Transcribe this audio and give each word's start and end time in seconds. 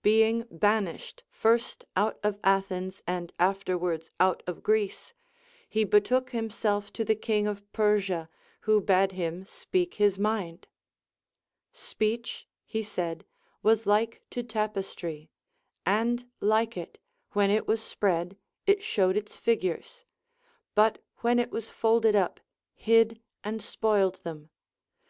Being 0.00 0.46
banished 0.50 1.24
first 1.28 1.84
out 1.94 2.18
of 2.22 2.38
Athens 2.42 3.02
and 3.06 3.34
afterwards 3.38 4.10
out 4.18 4.42
of 4.46 4.62
Greece, 4.62 5.12
he 5.68 5.84
betook 5.84 6.30
himself 6.30 6.90
to 6.94 7.04
the 7.04 7.14
king 7.14 7.46
of 7.46 7.70
Persia, 7.74 8.30
Λνΐιο 8.64 8.86
bade 8.86 9.12
him 9.12 9.44
speak 9.44 9.92
his 10.00 10.18
mind. 10.18 10.68
Speech, 11.70 12.48
he 12.64 12.82
said, 12.82 13.26
Λvas 13.62 13.84
like 13.84 14.22
to 14.30 14.42
tapestry; 14.42 15.28
and 15.84 16.24
like 16.40 16.74
it, 16.78 16.96
when 17.32 17.50
it 17.50 17.66
Avas 17.66 17.80
spread, 17.80 18.38
it 18.66 18.82
showed 18.82 19.18
its 19.18 19.36
figures, 19.36 20.06
but 20.74 21.02
when 21.18 21.36
VOL. 21.36 21.42
I. 21.42 21.44
14 21.44 21.44
210 21.44 21.44
THE 21.44 21.44
APOPHTHEGMS 21.44 21.44
OF 21.44 21.44
KINGS 21.44 21.44
it 21.44 21.52
was 21.52 21.70
folded 21.70 22.16
up, 22.16 22.40
hid 22.72 23.20
and 23.44 23.60
spoiled 23.62 24.24
them. 24.24 24.48